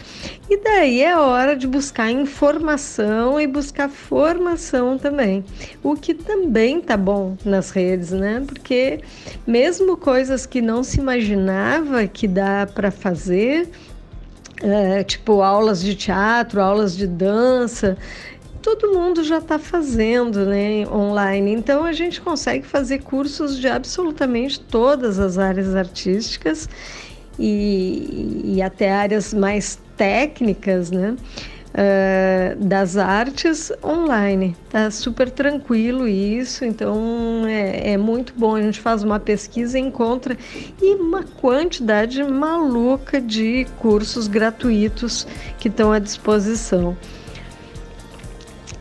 E 0.49 0.57
daí 0.57 1.03
é 1.03 1.15
hora 1.15 1.55
de 1.55 1.67
buscar 1.67 2.09
informação 2.09 3.39
e 3.39 3.45
buscar 3.45 3.87
formação 3.87 4.97
também, 4.97 5.45
o 5.83 5.95
que 5.95 6.15
também 6.15 6.81
tá 6.81 6.97
bom 6.97 7.37
nas 7.45 7.69
redes, 7.69 8.09
né? 8.11 8.43
Porque 8.47 8.99
mesmo 9.45 9.95
coisas 9.95 10.47
que 10.47 10.59
não 10.59 10.83
se 10.83 10.99
imaginava 10.99 12.07
que 12.07 12.27
dá 12.27 12.67
para 12.73 12.89
fazer, 12.89 13.69
é, 14.61 15.03
tipo 15.03 15.41
aulas 15.41 15.81
de 15.81 15.95
teatro, 15.95 16.61
aulas 16.61 16.95
de 16.95 17.07
dança, 17.07 17.97
todo 18.61 18.91
mundo 18.93 19.23
já 19.23 19.37
está 19.37 19.57
fazendo 19.57 20.45
né, 20.45 20.87
online. 20.87 21.53
Então 21.53 21.83
a 21.83 21.93
gente 21.93 22.21
consegue 22.21 22.65
fazer 22.65 22.99
cursos 22.99 23.57
de 23.57 23.67
absolutamente 23.67 24.59
todas 24.59 25.19
as 25.19 25.37
áreas 25.37 25.75
artísticas 25.75 26.69
e, 27.37 28.55
e 28.55 28.61
até 28.61 28.91
áreas 28.91 29.33
mais 29.33 29.79
técnicas, 29.95 30.91
né? 30.91 31.15
Uh, 31.69 32.55
das 32.65 32.97
artes 32.97 33.71
online. 33.83 34.57
Tá 34.71 34.89
super 34.89 35.29
tranquilo 35.29 36.07
isso, 36.07 36.65
então 36.65 37.45
é, 37.45 37.91
é, 37.91 37.97
muito 37.97 38.33
bom. 38.35 38.55
A 38.55 38.61
gente 38.61 38.79
faz 38.79 39.03
uma 39.03 39.19
pesquisa 39.19 39.77
e 39.77 39.81
encontra 39.81 40.35
e 40.81 40.95
uma 40.95 41.23
quantidade 41.23 42.23
maluca 42.23 43.21
de 43.21 43.67
cursos 43.77 44.27
gratuitos 44.27 45.27
que 45.59 45.67
estão 45.67 45.91
à 45.91 45.99
disposição. 45.99 46.97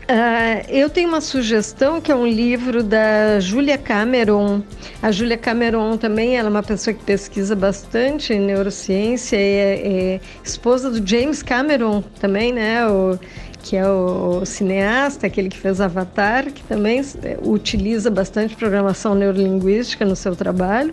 Uh, 0.09 0.65
eu 0.69 0.89
tenho 0.89 1.07
uma 1.07 1.21
sugestão 1.21 2.01
que 2.01 2.11
é 2.11 2.15
um 2.15 2.25
livro 2.25 2.81
da 2.81 3.39
Julia 3.39 3.77
Cameron. 3.77 4.63
A 5.03 5.11
Julia 5.11 5.37
Cameron 5.37 5.97
também 5.97 6.35
ela 6.35 6.47
é 6.47 6.49
uma 6.49 6.63
pessoa 6.63 6.95
que 6.95 7.03
pesquisa 7.03 7.55
bastante 7.55 8.33
em 8.33 8.39
neurociência, 8.39 9.37
é, 9.37 10.15
é 10.15 10.19
esposa 10.43 10.89
do 10.89 11.07
James 11.07 11.43
Cameron 11.43 12.01
também, 12.19 12.51
né? 12.51 12.87
O, 12.87 13.19
que 13.61 13.77
é 13.77 13.87
o, 13.87 14.39
o, 14.41 14.45
cineasta, 14.47 15.27
aquele 15.27 15.47
que 15.47 15.57
fez 15.59 15.79
Avatar, 15.79 16.51
que 16.51 16.63
também 16.63 17.01
é, 17.21 17.37
utiliza 17.43 18.09
bastante 18.09 18.55
programação 18.55 19.13
neurolinguística 19.13 20.03
no 20.05 20.15
seu 20.15 20.35
trabalho. 20.35 20.91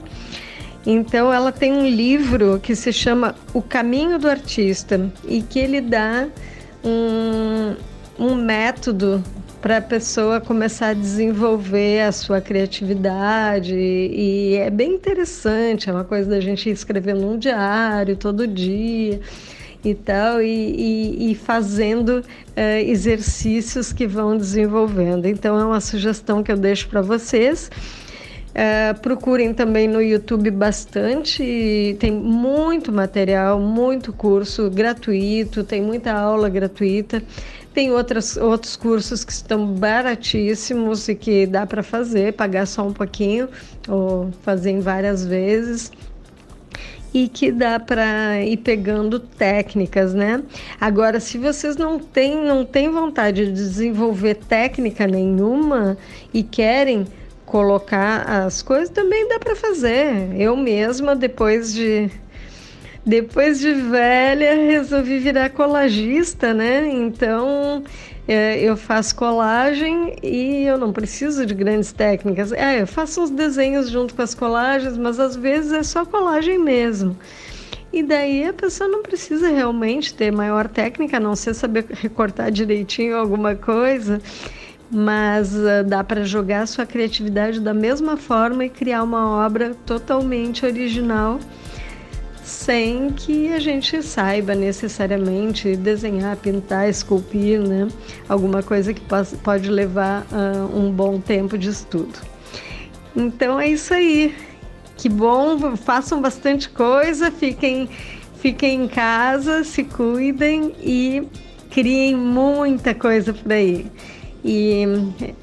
Então, 0.84 1.32
ela 1.32 1.50
tem 1.50 1.72
um 1.72 1.88
livro 1.88 2.60
que 2.62 2.76
se 2.76 2.92
chama 2.92 3.34
O 3.54 3.62
Caminho 3.62 4.18
do 4.18 4.28
Artista 4.28 5.10
e 5.26 5.40
que 5.40 5.58
ele 5.58 5.80
dá 5.80 6.28
um 6.84 7.74
um 8.18 8.34
método 8.34 9.22
para 9.60 9.78
a 9.78 9.80
pessoa 9.80 10.40
começar 10.40 10.88
a 10.88 10.94
desenvolver 10.94 12.02
a 12.02 12.12
sua 12.12 12.40
criatividade 12.40 13.74
e 13.74 14.54
é 14.56 14.70
bem 14.70 14.94
interessante, 14.94 15.90
é 15.90 15.92
uma 15.92 16.04
coisa 16.04 16.30
da 16.30 16.40
gente 16.40 16.70
escrever 16.70 17.14
num 17.14 17.38
diário 17.38 18.16
todo 18.16 18.46
dia 18.46 19.20
e 19.84 19.94
tal, 19.94 20.42
e, 20.42 20.46
e, 20.46 21.32
e 21.32 21.34
fazendo 21.34 22.18
uh, 22.18 22.78
exercícios 22.84 23.92
que 23.92 24.06
vão 24.06 24.36
desenvolvendo. 24.36 25.26
Então 25.26 25.58
é 25.58 25.64
uma 25.64 25.80
sugestão 25.80 26.42
que 26.42 26.50
eu 26.50 26.56
deixo 26.56 26.88
para 26.88 27.00
vocês. 27.00 27.70
Uh, 28.50 28.98
procurem 29.00 29.52
também 29.52 29.86
no 29.86 30.00
YouTube 30.00 30.50
bastante, 30.50 31.94
tem 32.00 32.10
muito 32.10 32.90
material, 32.90 33.60
muito 33.60 34.12
curso 34.12 34.70
gratuito, 34.70 35.62
tem 35.62 35.82
muita 35.82 36.12
aula 36.12 36.48
gratuita. 36.48 37.22
Tem 37.76 37.92
outras, 37.92 38.38
outros 38.38 38.74
cursos 38.74 39.22
que 39.22 39.30
estão 39.30 39.66
baratíssimos 39.66 41.08
e 41.08 41.14
que 41.14 41.46
dá 41.46 41.66
para 41.66 41.82
fazer, 41.82 42.32
pagar 42.32 42.66
só 42.66 42.86
um 42.86 42.92
pouquinho 42.94 43.50
ou 43.86 44.32
fazer 44.40 44.70
em 44.70 44.80
várias 44.80 45.26
vezes. 45.26 45.92
e 47.12 47.28
que 47.28 47.52
dá 47.52 47.78
para 47.78 48.42
ir 48.42 48.56
pegando 48.58 49.20
técnicas, 49.20 50.14
né? 50.14 50.42
Agora, 50.80 51.20
se 51.20 51.36
vocês 51.36 51.76
não 51.76 51.98
têm, 51.98 52.44
não 52.44 52.64
têm 52.64 52.90
vontade 52.90 53.44
de 53.46 53.52
desenvolver 53.52 54.36
técnica 54.36 55.06
nenhuma 55.06 55.98
e 56.32 56.42
querem 56.42 57.06
colocar 57.44 58.22
as 58.28 58.62
coisas, 58.62 58.88
também 58.88 59.28
dá 59.28 59.38
para 59.38 59.54
fazer. 59.54 60.34
Eu 60.40 60.56
mesma, 60.56 61.14
depois 61.14 61.74
de 61.74 62.10
depois 63.06 63.60
de 63.60 63.72
velha, 63.72 64.56
resolvi 64.56 65.20
virar 65.20 65.50
colagista, 65.50 66.52
né? 66.52 66.88
Então 66.88 67.84
é, 68.26 68.58
eu 68.58 68.76
faço 68.76 69.14
colagem 69.14 70.16
e 70.20 70.64
eu 70.64 70.76
não 70.76 70.92
preciso 70.92 71.46
de 71.46 71.54
grandes 71.54 71.92
técnicas. 71.92 72.50
É, 72.50 72.82
eu 72.82 72.86
faço 72.86 73.22
uns 73.22 73.30
desenhos 73.30 73.88
junto 73.88 74.12
com 74.12 74.22
as 74.22 74.34
colagens, 74.34 74.98
mas 74.98 75.20
às 75.20 75.36
vezes 75.36 75.70
é 75.70 75.84
só 75.84 76.04
colagem 76.04 76.58
mesmo. 76.58 77.16
E 77.92 78.02
daí 78.02 78.44
a 78.44 78.52
pessoa 78.52 78.90
não 78.90 79.04
precisa 79.04 79.48
realmente 79.48 80.12
ter 80.12 80.32
maior 80.32 80.66
técnica, 80.66 81.18
a 81.18 81.20
não 81.20 81.36
ser 81.36 81.54
saber 81.54 81.86
recortar 81.88 82.50
direitinho 82.50 83.16
alguma 83.16 83.54
coisa, 83.54 84.20
mas 84.90 85.54
uh, 85.54 85.84
dá 85.86 86.02
para 86.02 86.24
jogar 86.24 86.66
sua 86.66 86.84
criatividade 86.84 87.60
da 87.60 87.72
mesma 87.72 88.16
forma 88.16 88.64
e 88.64 88.68
criar 88.68 89.04
uma 89.04 89.46
obra 89.46 89.76
totalmente 89.86 90.66
original 90.66 91.38
sem 92.46 93.10
que 93.10 93.52
a 93.52 93.58
gente 93.58 94.00
saiba 94.04 94.54
necessariamente 94.54 95.74
desenhar, 95.74 96.36
pintar, 96.36 96.88
esculpir, 96.88 97.60
né? 97.60 97.88
Alguma 98.28 98.62
coisa 98.62 98.94
que 98.94 99.02
pode 99.42 99.68
levar 99.68 100.24
uh, 100.30 100.78
um 100.78 100.92
bom 100.92 101.18
tempo 101.18 101.58
de 101.58 101.70
estudo. 101.70 102.20
Então 103.16 103.58
é 103.58 103.68
isso 103.68 103.92
aí. 103.92 104.32
Que 104.96 105.08
bom, 105.08 105.76
façam 105.76 106.22
bastante 106.22 106.70
coisa, 106.70 107.32
fiquem, 107.32 107.88
fiquem 108.36 108.84
em 108.84 108.88
casa, 108.88 109.64
se 109.64 109.82
cuidem 109.82 110.72
e 110.80 111.26
criem 111.68 112.14
muita 112.14 112.94
coisa 112.94 113.34
por 113.34 113.52
aí. 113.52 113.90
E 114.44 114.84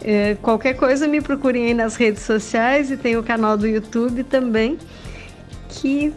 eh, 0.02 0.38
qualquer 0.42 0.76
coisa 0.76 1.06
me 1.06 1.20
procurem 1.20 1.66
aí 1.66 1.74
nas 1.74 1.98
redes 1.98 2.24
sociais 2.24 2.90
e 2.90 2.96
tem 2.96 3.18
o 3.18 3.24
canal 3.24 3.58
do 3.58 3.68
YouTube 3.68 4.24
também, 4.24 4.78
que 5.68 6.14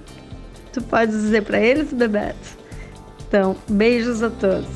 Tu 0.77 0.83
pode 0.83 1.11
dizer 1.11 1.43
para 1.43 1.59
eles, 1.59 1.91
Bebeto? 1.91 2.59
Então, 3.27 3.57
beijos 3.67 4.23
a 4.23 4.29
todos. 4.29 4.69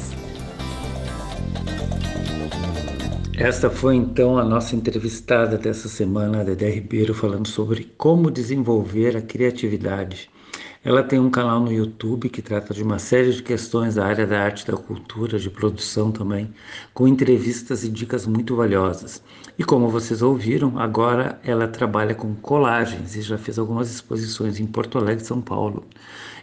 Esta 3.37 3.69
foi 3.69 3.97
então 3.97 4.39
a 4.39 4.43
nossa 4.43 4.75
entrevistada 4.75 5.59
dessa 5.59 5.91
semana, 5.91 6.43
Dedé 6.43 6.71
Ribeiro, 6.71 7.13
falando 7.13 7.47
sobre 7.47 7.93
como 7.99 8.31
desenvolver 8.31 9.15
a 9.15 9.21
criatividade. 9.21 10.31
Ela 10.83 11.03
tem 11.03 11.19
um 11.19 11.29
canal 11.29 11.61
no 11.61 11.71
YouTube 11.71 12.31
que 12.31 12.41
trata 12.41 12.73
de 12.73 12.83
uma 12.83 12.99
série 12.99 13.33
de 13.33 13.43
questões 13.43 13.97
da 13.97 14.07
área 14.07 14.27
da 14.27 14.41
arte, 14.41 14.67
da 14.67 14.79
cultura, 14.79 15.39
de 15.39 15.51
produção 15.51 16.11
também, 16.11 16.55
com 16.95 17.07
entrevistas 17.07 17.85
e 17.85 17.89
dicas 17.91 18.27
muito 18.27 18.57
valiosas. 18.57 19.23
E 19.59 19.63
como 19.63 19.91
vocês 19.91 20.23
ouviram, 20.23 20.79
agora 20.79 21.39
ela 21.45 21.69
trabalha 21.69 22.15
com 22.15 22.35
colagens 22.35 23.15
e 23.15 23.21
já 23.21 23.37
fez 23.37 23.59
algumas 23.59 23.91
exposições 23.91 24.59
em 24.59 24.67
Porto 24.67 24.97
Alegre 24.97 25.23
São 25.23 25.43
Paulo. 25.43 25.85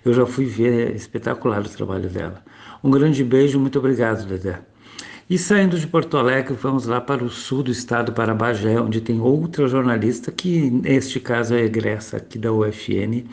Eu 0.06 0.13
já 0.13 0.24
fui 0.27 0.46
ver, 0.46 0.91
é 0.91 0.96
espetacular 0.96 1.65
o 1.65 1.70
trabalho 1.70 2.08
dela. 2.08 2.44
Um 2.84 2.91
grande 2.91 3.24
beijo, 3.24 3.60
muito 3.60 3.79
obrigado, 3.79 4.27
Dedé. 4.27 4.62
E 5.29 5.38
saindo 5.38 5.77
de 5.77 5.86
Porto 5.86 6.15
Alegre, 6.15 6.53
vamos 6.53 6.86
lá 6.86 7.01
para 7.01 7.22
o 7.22 7.29
sul 7.29 7.62
do 7.62 7.69
estado, 7.69 8.13
para 8.13 8.34
Bagé, 8.34 8.79
onde 8.79 9.01
tem 9.01 9.19
outra 9.19 9.67
jornalista 9.67 10.31
que, 10.31 10.72
neste 10.72 11.19
caso, 11.19 11.53
é 11.53 11.63
egressa 11.63 12.15
aqui 12.15 12.39
da 12.39 12.50
UFN 12.53 13.25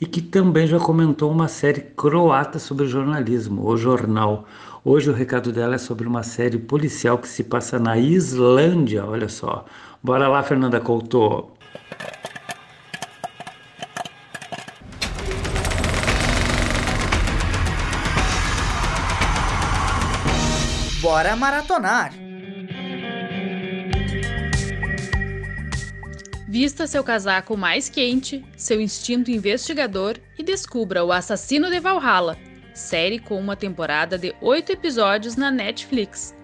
e 0.00 0.06
que 0.06 0.22
também 0.22 0.66
já 0.66 0.78
comentou 0.80 1.30
uma 1.30 1.46
série 1.46 1.82
croata 1.82 2.58
sobre 2.58 2.86
jornalismo, 2.86 3.62
o 3.68 3.76
Jornal. 3.76 4.46
Hoje 4.82 5.10
o 5.10 5.12
recado 5.12 5.52
dela 5.52 5.74
é 5.74 5.78
sobre 5.78 6.08
uma 6.08 6.22
série 6.22 6.56
policial 6.56 7.18
que 7.18 7.28
se 7.28 7.44
passa 7.44 7.78
na 7.78 7.98
Islândia, 7.98 9.04
olha 9.04 9.28
só. 9.28 9.66
Bora 10.02 10.26
lá, 10.28 10.42
Fernanda 10.42 10.80
Couto. 10.80 11.50
Bora 21.14 21.36
maratonar! 21.36 22.12
Vista 26.48 26.88
seu 26.88 27.04
casaco 27.04 27.56
mais 27.56 27.88
quente, 27.88 28.44
seu 28.56 28.80
instinto 28.80 29.30
investigador 29.30 30.16
e 30.36 30.42
descubra 30.42 31.04
O 31.04 31.12
Assassino 31.12 31.70
de 31.70 31.78
Valhalla, 31.78 32.36
série 32.74 33.20
com 33.20 33.38
uma 33.38 33.54
temporada 33.54 34.18
de 34.18 34.34
oito 34.40 34.72
episódios 34.72 35.36
na 35.36 35.52
Netflix. 35.52 36.34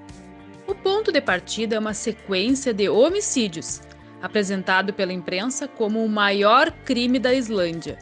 O 0.69 0.75
ponto 0.77 1.11
de 1.11 1.21
partida 1.21 1.75
é 1.75 1.79
uma 1.81 1.93
sequência 1.93 2.73
de 2.73 2.89
homicídios, 2.89 3.81
apresentado 4.23 4.93
pela 4.93 5.13
imprensa 5.13 5.67
como 5.67 6.05
o 6.05 6.09
maior 6.09 6.71
crime 6.85 7.19
da 7.19 7.35
Islândia. 7.35 7.99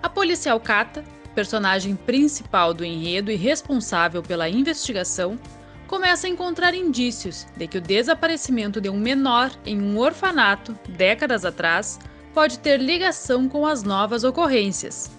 A 0.00 0.08
policial 0.08 0.60
Kata, 0.60 1.02
personagem 1.34 1.94
principal 1.94 2.72
do 2.72 2.82
enredo 2.82 3.32
e 3.32 3.36
responsável 3.36 4.22
pela 4.22 4.48
investigação, 4.48 5.38
começa 5.86 6.26
a 6.26 6.30
encontrar 6.30 6.74
indícios 6.74 7.46
de 7.56 7.66
que 7.66 7.78
o 7.78 7.80
desaparecimento 7.80 8.80
de 8.80 8.88
um 8.88 8.98
menor 8.98 9.50
em 9.64 9.80
um 9.80 9.98
orfanato, 9.98 10.76
décadas 10.88 11.44
atrás, 11.44 11.98
pode 12.34 12.58
ter 12.58 12.78
ligação 12.78 13.48
com 13.48 13.66
as 13.66 13.82
novas 13.82 14.24
ocorrências. 14.24 15.10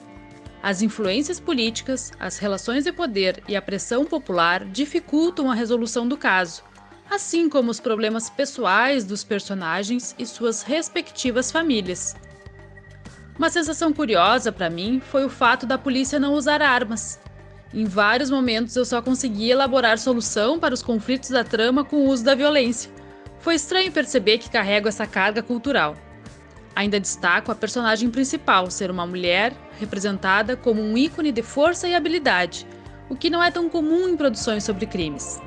As 0.62 0.82
influências 0.82 1.40
políticas, 1.40 2.12
as 2.20 2.38
relações 2.38 2.84
de 2.84 2.92
poder 2.92 3.42
e 3.48 3.56
a 3.56 3.62
pressão 3.62 4.06
popular 4.06 4.66
dificultam 4.66 5.50
a 5.50 5.56
resolução 5.56 6.08
do 6.08 6.18
caso, 6.18 6.64
assim 7.10 7.48
como 7.48 7.72
os 7.72 7.80
problemas 7.80 8.30
pessoais 8.30 9.06
dos 9.06 9.24
personagens 9.24 10.14
e 10.20 10.26
suas 10.26 10.62
respectivas 10.62 11.52
famílias. 11.52 12.16
Uma 13.38 13.50
sensação 13.50 13.94
curiosa 13.94 14.52
para 14.52 14.70
mim 14.70 15.00
foi 15.00 15.24
o 15.24 15.30
fato 15.30 15.66
da 15.66 15.78
polícia 15.78 16.20
não 16.20 16.34
usar 16.34 16.62
armas, 16.62 17.20
em 17.78 17.86
vários 17.86 18.32
momentos 18.32 18.76
eu 18.76 18.84
só 18.84 19.04
consegui 19.04 19.52
elaborar 19.52 20.00
solução 20.00 20.58
para 20.58 20.74
os 20.74 20.82
conflitos 20.82 21.30
da 21.30 21.44
trama 21.44 21.86
com 21.86 21.98
o 21.98 22.08
uso 22.08 22.24
da 22.24 22.34
violência. 22.34 22.92
Foi 23.38 23.54
estranho 23.54 23.92
perceber 23.92 24.40
que 24.40 24.50
carrego 24.50 24.88
essa 24.88 25.06
carga 25.06 25.44
cultural. 25.44 25.96
Ainda 26.76 27.00
destaco 27.00 27.52
a 27.52 27.56
personagem 27.56 28.10
principal 28.10 28.72
ser 28.72 28.90
uma 28.90 29.06
mulher 29.06 29.54
representada 29.80 30.58
como 30.58 30.82
um 30.82 30.98
ícone 30.98 31.32
de 31.32 31.44
força 31.44 31.88
e 31.88 31.94
habilidade, 31.94 32.66
o 33.10 33.16
que 33.16 33.30
não 33.30 33.44
é 33.44 33.52
tão 33.52 33.70
comum 33.70 34.10
em 34.10 34.18
produções 34.18 34.64
sobre 34.64 34.88
crimes. 34.88 35.40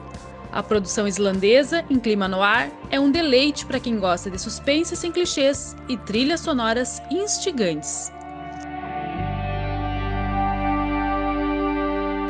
A 0.52 0.62
produção 0.62 1.08
islandesa, 1.08 1.84
em 1.90 1.98
clima 1.98 2.28
no 2.28 2.40
ar, 2.40 2.70
é 2.92 3.00
um 3.00 3.10
deleite 3.10 3.66
para 3.66 3.80
quem 3.80 3.98
gosta 3.98 4.30
de 4.30 4.40
suspense 4.40 4.94
sem 4.94 5.10
clichês 5.10 5.74
e 5.88 5.96
trilhas 5.96 6.40
sonoras 6.40 7.02
instigantes. 7.10 8.12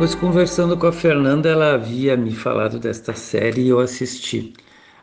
Pois 0.01 0.15
conversando 0.15 0.79
com 0.79 0.87
a 0.87 0.93
Fernanda, 0.93 1.51
ela 1.51 1.75
havia 1.75 2.17
me 2.17 2.35
falado 2.35 2.79
desta 2.79 3.13
série 3.13 3.61
e 3.61 3.69
eu 3.69 3.79
assisti. 3.79 4.55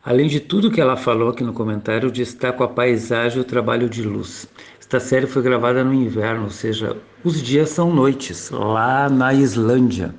Além 0.04 0.28
de 0.28 0.40
tudo 0.40 0.72
que 0.72 0.82
ela 0.82 0.98
falou 0.98 1.30
aqui 1.30 1.44
no 1.44 1.54
comentário, 1.54 2.10
destaco 2.10 2.64
a 2.64 2.68
paisagem 2.68 3.38
e 3.38 3.42
o 3.42 3.44
trabalho 3.44 3.88
de 3.88 4.02
luz. 4.02 4.48
Esta 4.80 5.00
série 5.00 5.28
foi 5.28 5.44
gravada 5.44 5.84
no 5.84 5.94
inverno, 5.94 6.46
ou 6.46 6.50
seja, 6.50 6.98
os 7.24 7.44
dias 7.44 7.70
são 7.70 7.94
noites, 7.94 8.50
lá 8.50 9.08
na 9.08 9.36
Islândia. 9.36 10.16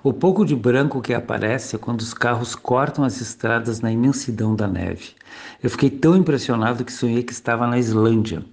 O 0.00 0.12
pouco 0.12 0.46
de 0.46 0.54
branco 0.54 1.02
que 1.02 1.12
aparece 1.12 1.74
é 1.74 1.78
quando 1.80 1.98
os 1.98 2.14
carros 2.14 2.54
cortam 2.54 3.04
as 3.04 3.20
estradas 3.20 3.80
na 3.80 3.90
imensidão 3.90 4.54
da 4.54 4.68
neve. 4.68 5.08
Eu 5.60 5.68
fiquei 5.70 5.90
tão 5.90 6.16
impressionado 6.16 6.84
que 6.84 6.92
sonhei 6.92 7.24
que 7.24 7.32
estava 7.32 7.66
na 7.66 7.80
Islândia. 7.80 8.44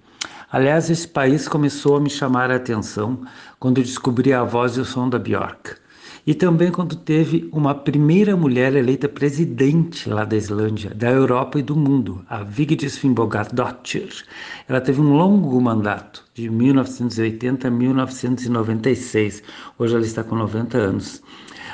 Aliás, 0.50 0.88
esse 0.88 1.06
país 1.06 1.46
começou 1.46 1.96
a 1.96 2.00
me 2.00 2.08
chamar 2.08 2.50
a 2.50 2.56
atenção 2.56 3.20
quando 3.60 3.82
descobri 3.82 4.32
a 4.32 4.42
voz 4.44 4.78
e 4.78 4.80
o 4.80 4.84
som 4.84 5.06
da 5.06 5.18
Björk. 5.18 5.74
E 6.26 6.34
também 6.34 6.70
quando 6.70 6.96
teve 6.96 7.50
uma 7.52 7.74
primeira 7.74 8.34
mulher 8.34 8.74
eleita 8.74 9.10
presidente 9.10 10.08
lá 10.08 10.24
da 10.24 10.36
Islândia, 10.36 10.94
da 10.94 11.10
Europa 11.10 11.58
e 11.58 11.62
do 11.62 11.76
mundo, 11.76 12.24
a 12.30 12.42
Vigdis 12.42 12.96
Finnbogadóttir. 12.96 14.08
Ela 14.66 14.80
teve 14.80 15.02
um 15.02 15.12
longo 15.12 15.60
mandato, 15.60 16.24
de 16.32 16.48
1980 16.48 17.68
a 17.68 17.70
1996. 17.70 19.42
Hoje 19.78 19.94
ela 19.94 20.04
está 20.04 20.24
com 20.24 20.34
90 20.34 20.78
anos. 20.78 21.22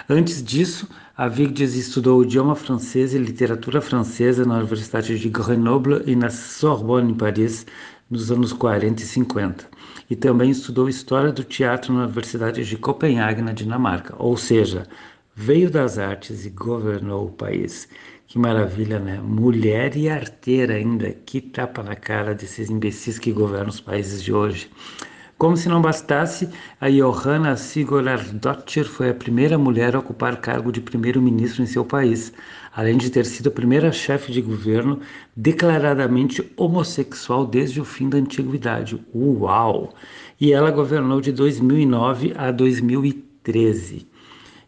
Antes 0.08 0.42
disso, 0.42 0.88
a 1.16 1.28
Vigdis 1.28 1.76
estudou 1.76 2.24
idioma 2.24 2.54
francês 2.54 3.14
e 3.14 3.18
literatura 3.18 3.80
francesa 3.80 4.44
na 4.44 4.58
Universidade 4.58 5.18
de 5.18 5.28
Grenoble 5.28 6.02
e 6.06 6.14
na 6.14 6.28
Sorbonne, 6.28 7.12
em 7.12 7.14
Paris, 7.14 7.64
nos 8.14 8.30
anos 8.30 8.52
40 8.52 9.02
e 9.02 9.06
50. 9.06 9.68
E 10.08 10.14
também 10.14 10.50
estudou 10.50 10.88
História 10.88 11.32
do 11.32 11.42
Teatro 11.42 11.92
na 11.92 12.04
Universidade 12.04 12.64
de 12.64 12.76
Copenhague, 12.76 13.42
na 13.42 13.52
Dinamarca. 13.52 14.14
Ou 14.18 14.36
seja, 14.36 14.86
veio 15.34 15.68
das 15.70 15.98
artes 15.98 16.46
e 16.46 16.50
governou 16.50 17.26
o 17.26 17.32
país. 17.32 17.88
Que 18.28 18.38
maravilha, 18.38 19.00
né? 19.00 19.20
Mulher 19.20 19.96
e 19.96 20.08
arteira 20.08 20.74
ainda. 20.74 21.10
Que 21.10 21.40
tapa 21.40 21.82
na 21.82 21.96
cara 21.96 22.34
desses 22.34 22.70
imbecis 22.70 23.18
que 23.18 23.32
governam 23.32 23.68
os 23.68 23.80
países 23.80 24.22
de 24.22 24.32
hoje. 24.32 24.70
Como 25.44 25.58
se 25.58 25.68
não 25.68 25.82
bastasse, 25.82 26.48
a 26.80 26.88
Johanna 26.88 27.54
Sigurðardóttir 27.54 28.86
foi 28.86 29.10
a 29.10 29.14
primeira 29.14 29.58
mulher 29.58 29.94
a 29.94 29.98
ocupar 29.98 30.40
cargo 30.40 30.72
de 30.72 30.80
primeiro-ministro 30.80 31.62
em 31.62 31.66
seu 31.66 31.84
país, 31.84 32.32
além 32.74 32.96
de 32.96 33.10
ter 33.10 33.26
sido 33.26 33.48
a 33.50 33.52
primeira 33.52 33.92
chefe 33.92 34.32
de 34.32 34.40
governo 34.40 35.00
declaradamente 35.36 36.50
homossexual 36.56 37.44
desde 37.46 37.78
o 37.78 37.84
fim 37.84 38.08
da 38.08 38.16
antiguidade. 38.16 38.98
Uau! 39.14 39.92
E 40.40 40.50
ela 40.50 40.70
governou 40.70 41.20
de 41.20 41.30
2009 41.30 42.32
a 42.38 42.50
2013. 42.50 44.08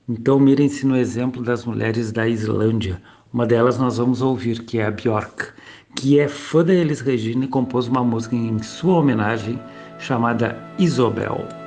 Então, 0.07 0.39
mirem-se 0.39 0.87
no 0.87 0.95
exemplo 0.95 1.43
das 1.43 1.65
mulheres 1.65 2.13
da 2.13 2.29
Islândia. 2.29 3.01
Uma 3.33 3.47
delas 3.47 3.79
nós 3.79 3.97
vamos 3.97 4.21
ouvir, 4.21 4.63
que 4.63 4.79
é 4.79 4.85
a 4.85 4.91
Björk, 4.91 5.55
que 5.97 6.21
é 6.21 6.29
fã 6.29 6.63
da 6.63 6.75
Elis 6.75 7.01
Regina 7.01 7.47
e 7.47 7.49
compôs 7.49 7.89
uma 7.89 8.05
música 8.05 8.37
em 8.37 8.63
sua 8.63 8.99
homenagem 8.99 9.59
chamada 9.99 10.57
Isobel. 10.79 11.66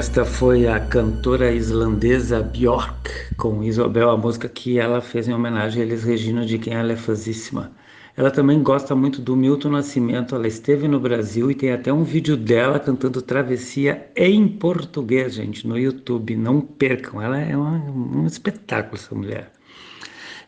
Esta 0.00 0.24
foi 0.24 0.66
a 0.66 0.80
cantora 0.80 1.52
islandesa 1.52 2.42
Björk 2.42 3.36
com 3.36 3.62
Isabel, 3.62 4.08
a 4.08 4.16
música 4.16 4.48
que 4.48 4.78
ela 4.78 5.02
fez 5.02 5.28
em 5.28 5.34
homenagem 5.34 5.82
a 5.82 5.84
Elis 5.84 6.04
Regina, 6.04 6.46
de 6.46 6.56
quem 6.56 6.72
ela 6.72 6.92
é 6.92 6.96
fãzíssima. 6.96 7.70
Ela 8.16 8.30
também 8.30 8.62
gosta 8.62 8.96
muito 8.96 9.20
do 9.20 9.36
Milton 9.36 9.68
Nascimento, 9.68 10.34
ela 10.34 10.48
esteve 10.48 10.88
no 10.88 10.98
Brasil 10.98 11.50
e 11.50 11.54
tem 11.54 11.70
até 11.72 11.92
um 11.92 12.02
vídeo 12.02 12.34
dela 12.34 12.80
cantando 12.80 13.20
Travessia 13.20 14.10
em 14.16 14.48
português, 14.48 15.34
gente, 15.34 15.68
no 15.68 15.78
YouTube. 15.78 16.34
Não 16.34 16.62
percam, 16.62 17.20
ela 17.20 17.38
é 17.38 17.54
um 17.54 18.24
espetáculo, 18.26 18.96
essa 18.96 19.14
mulher. 19.14 19.52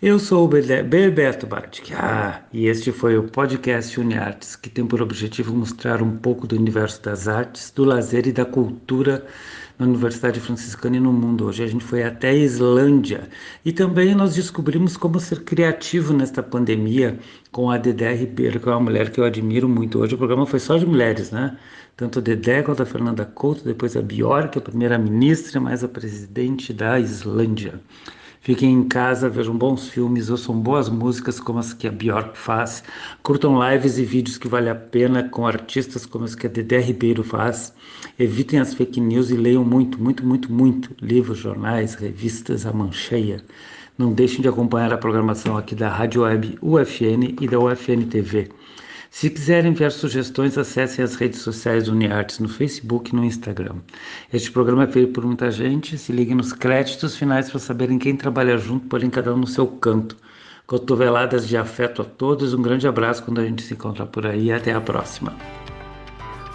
Eu 0.02 0.18
sou 0.18 0.46
o 0.46 0.48
Bebeto 0.48 1.46
Bartic. 1.46 1.92
Ah, 1.94 2.42
e 2.52 2.66
este 2.66 2.90
foi 2.90 3.16
o 3.16 3.22
podcast 3.22 4.00
UniArtes, 4.00 4.56
que 4.56 4.68
tem 4.68 4.84
por 4.84 5.00
objetivo 5.00 5.54
mostrar 5.54 6.02
um 6.02 6.16
pouco 6.16 6.44
do 6.44 6.56
universo 6.56 7.00
das 7.00 7.28
artes, 7.28 7.70
do 7.70 7.84
lazer 7.84 8.26
e 8.26 8.32
da 8.32 8.44
cultura 8.44 9.24
na 9.78 9.86
Universidade 9.86 10.40
Franciscana 10.40 10.96
e 10.96 11.00
no 11.00 11.12
mundo. 11.12 11.46
Hoje 11.46 11.62
a 11.62 11.68
gente 11.68 11.84
foi 11.84 12.02
até 12.02 12.30
a 12.30 12.34
Islândia 12.34 13.28
e 13.64 13.72
também 13.72 14.12
nós 14.12 14.34
descobrimos 14.34 14.96
como 14.96 15.20
ser 15.20 15.44
criativo 15.44 16.12
nesta 16.12 16.42
pandemia 16.42 17.16
com 17.52 17.70
a 17.70 17.78
Dedé 17.78 18.12
Ribeiro, 18.12 18.58
que 18.58 18.68
é 18.68 18.72
uma 18.72 18.80
mulher 18.80 19.08
que 19.12 19.20
eu 19.20 19.24
admiro 19.24 19.68
muito. 19.68 20.00
Hoje 20.00 20.16
o 20.16 20.18
programa 20.18 20.46
foi 20.46 20.58
só 20.58 20.76
de 20.76 20.84
mulheres, 20.84 21.30
né? 21.30 21.56
Tanto 21.96 22.18
a 22.18 22.22
Dedé 22.22 22.60
quanto 22.64 22.82
a 22.82 22.86
Fernanda 22.86 23.24
Couto, 23.24 23.62
depois 23.62 23.96
a 23.96 24.02
Bjork, 24.02 24.58
a 24.58 24.60
primeira-ministra, 24.60 25.60
mais 25.60 25.84
a 25.84 25.88
presidente 25.88 26.72
da 26.72 26.98
Islândia. 26.98 27.80
Fiquem 28.44 28.72
em 28.72 28.88
casa, 28.88 29.28
vejam 29.28 29.56
bons 29.56 29.88
filmes, 29.88 30.28
ouçam 30.28 30.60
boas 30.60 30.88
músicas 30.88 31.38
como 31.38 31.60
as 31.60 31.72
que 31.72 31.86
a 31.86 31.92
Bjork 31.92 32.36
faz, 32.36 32.82
curtam 33.22 33.56
lives 33.70 33.98
e 33.98 34.04
vídeos 34.04 34.36
que 34.36 34.48
vale 34.48 34.68
a 34.68 34.74
pena 34.74 35.28
com 35.28 35.46
artistas 35.46 36.04
como 36.04 36.24
as 36.24 36.34
que 36.34 36.48
a 36.48 36.50
Dedé 36.50 36.80
Ribeiro 36.80 37.22
faz. 37.22 37.72
Evitem 38.18 38.58
as 38.58 38.74
fake 38.74 39.00
news 39.00 39.30
e 39.30 39.36
leiam 39.36 39.64
muito, 39.64 39.96
muito, 40.02 40.26
muito, 40.26 40.52
muito 40.52 40.90
livros, 41.00 41.38
jornais, 41.38 41.94
revistas, 41.94 42.66
a 42.66 42.72
mancheia. 42.72 43.40
Não 43.96 44.12
deixem 44.12 44.40
de 44.40 44.48
acompanhar 44.48 44.92
a 44.92 44.98
programação 44.98 45.56
aqui 45.56 45.76
da 45.76 45.88
Rádio 45.88 46.22
Web 46.22 46.58
UFN 46.60 47.36
e 47.40 47.46
da 47.46 47.60
UFN 47.60 48.08
TV. 48.10 48.48
Se 49.12 49.28
quiserem 49.28 49.72
enviar 49.72 49.92
sugestões, 49.92 50.56
acessem 50.56 51.04
as 51.04 51.16
redes 51.16 51.42
sociais 51.42 51.84
do 51.84 51.92
Uniartes 51.92 52.38
no 52.38 52.48
Facebook 52.48 53.12
e 53.12 53.14
no 53.14 53.22
Instagram. 53.22 53.76
Este 54.32 54.50
programa 54.50 54.84
é 54.84 54.86
feito 54.86 55.12
por 55.12 55.22
muita 55.22 55.50
gente. 55.50 55.98
Se 55.98 56.10
liguem 56.10 56.34
nos 56.34 56.54
créditos 56.54 57.14
finais 57.14 57.50
para 57.50 57.60
saberem 57.60 57.98
quem 57.98 58.16
trabalha 58.16 58.56
junto, 58.56 58.88
porém 58.88 59.10
cada 59.10 59.34
um 59.34 59.36
no 59.36 59.46
seu 59.46 59.66
canto. 59.66 60.16
Cotoveladas 60.66 61.46
de 61.46 61.58
afeto 61.58 62.00
a 62.00 62.06
todos. 62.06 62.54
Um 62.54 62.62
grande 62.62 62.88
abraço 62.88 63.22
quando 63.22 63.42
a 63.42 63.44
gente 63.44 63.62
se 63.62 63.74
encontrar 63.74 64.06
por 64.06 64.26
aí. 64.26 64.50
Até 64.50 64.72
a 64.72 64.80
próxima. 64.80 65.36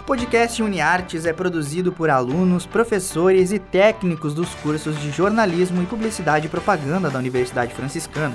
O 0.00 0.02
podcast 0.02 0.60
UniArtes 0.60 1.26
é 1.26 1.32
produzido 1.32 1.92
por 1.92 2.10
alunos, 2.10 2.66
professores 2.66 3.52
e 3.52 3.60
técnicos 3.60 4.34
dos 4.34 4.52
cursos 4.56 5.00
de 5.00 5.12
jornalismo 5.12 5.80
e 5.80 5.86
publicidade 5.86 6.48
e 6.48 6.50
propaganda 6.50 7.08
da 7.08 7.20
Universidade 7.20 7.72
Franciscana. 7.72 8.34